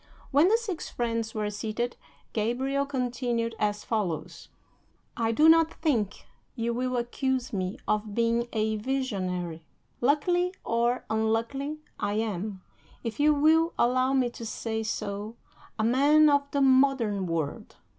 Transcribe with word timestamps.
When 0.31 0.47
the 0.47 0.57
six 0.57 0.89
friends 0.89 1.35
were 1.35 1.51
seated, 1.51 1.95
Gabriel 2.33 2.87
continued 2.87 3.53
as 3.59 3.83
follows: 3.83 4.49
"I 5.15 5.31
do 5.31 5.47
not 5.47 5.75
think 5.75 6.25
you 6.55 6.73
will 6.73 6.97
accuse 6.97 7.53
me 7.53 7.77
of 7.87 8.15
being 8.15 8.47
a 8.51 8.77
visionary. 8.77 9.63
Luckily 9.99 10.55
or 10.63 11.05
unluckily, 11.11 11.81
I 11.99 12.13
am, 12.13 12.63
if 13.03 13.19
you 13.19 13.31
will 13.31 13.73
allow 13.77 14.13
me 14.13 14.31
to 14.31 14.43
say 14.43 14.81
so, 14.81 15.35
a 15.77 15.83
man 15.83 16.31
of 16.31 16.49
the 16.49 16.61
modern 16.61 17.27
world. 17.27 17.75